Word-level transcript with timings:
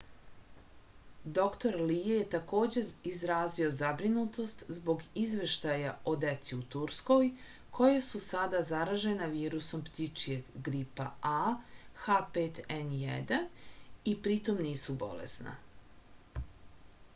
др 1.33 1.65
ли 1.89 1.97
је 2.11 2.21
такође 2.35 2.81
изразио 3.09 3.67
забринутост 3.79 4.63
због 4.77 5.03
извештаја 5.23 5.91
о 6.11 6.13
деци 6.23 6.55
у 6.59 6.61
турској 6.75 7.27
која 7.77 7.99
су 8.07 8.21
сада 8.25 8.61
заражена 8.71 9.27
вирусом 9.35 9.83
птичијег 9.91 10.49
грипа 10.69 11.05
аh5n1 11.33 13.37
и 14.13 14.15
притом 14.29 14.65
нису 14.71 14.97
болесна 15.05 15.55